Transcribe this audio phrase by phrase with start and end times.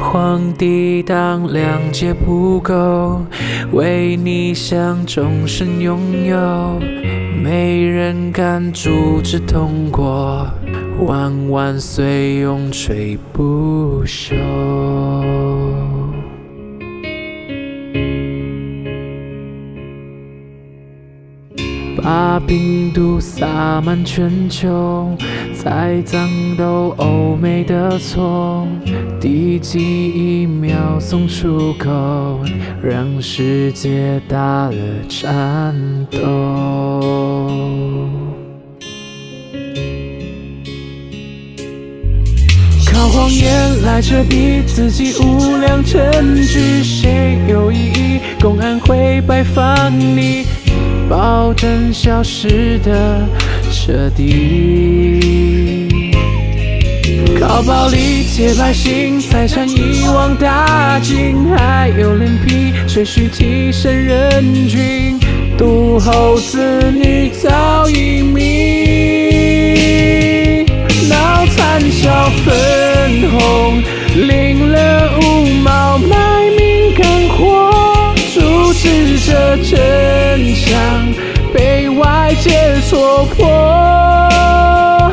[0.00, 3.20] 皇帝当，两界不够，
[3.72, 6.80] 为你想终身拥有，
[7.42, 10.46] 没人敢阻止通过，
[11.00, 15.37] 万万岁，永垂不朽。
[22.02, 25.10] 把病毒撒满全球，
[25.52, 28.66] 栽脏都欧美的错。
[29.20, 32.40] 第几疫苗送出口，
[32.82, 34.36] 让世界打
[34.68, 34.76] 了
[35.08, 35.74] 战
[36.10, 36.20] 斗。
[42.86, 46.00] 靠谎言来遮蔽自己无良证
[46.46, 50.44] 据，谁有异议，公安会拜访你。
[51.08, 53.26] 保证消失的
[53.72, 55.88] 彻底，
[57.40, 65.18] 靠暴力借百姓财产一网打尽，还有脸皮吹嘘提升人均，
[65.56, 68.44] 独厚子女早已迷，
[71.08, 73.82] 脑残小粉红，
[74.14, 79.97] 领了五毛卖命干活，阻止着真。
[81.52, 85.12] 被外界戳破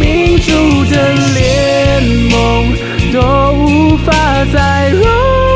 [0.00, 0.52] 民主
[0.90, 2.74] 的联盟
[3.12, 3.20] 都
[3.52, 4.12] 无法
[4.52, 5.02] 再容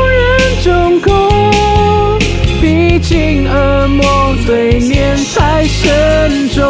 [0.09, 0.19] 忍
[0.63, 2.19] 中共，
[2.61, 6.63] 毕竟恶魔罪孽太深重。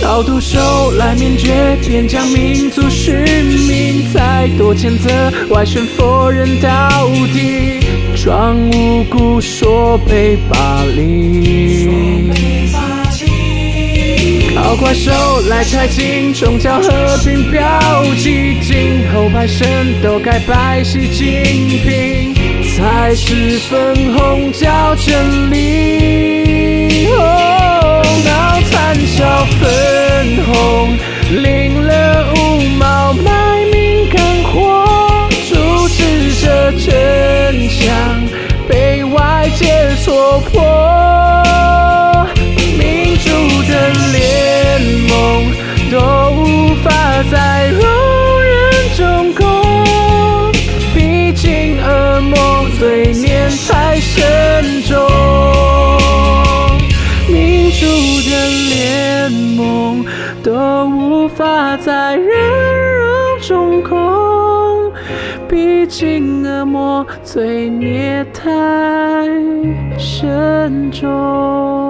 [0.00, 3.14] 靠毒手来灭绝，边疆民族驯
[3.68, 7.83] 民，再多谴责，外宣否认到底。
[8.24, 12.32] 装无辜说被霸凌，
[14.56, 15.12] 靠怪兽
[15.50, 17.60] 来拆经宗教和平标
[18.16, 19.66] 记，今后百姓
[20.02, 22.34] 都该拜习近平，
[22.74, 26.03] 才是粉红叫真理。
[53.68, 54.92] 太沉重。
[57.28, 57.86] 凝住
[58.28, 58.30] 的
[58.70, 60.04] 联盟
[60.42, 62.26] 都无法再忍
[62.98, 64.92] 容中空，
[65.48, 68.44] 毕竟恶魔罪孽太。
[69.98, 71.83] 深重。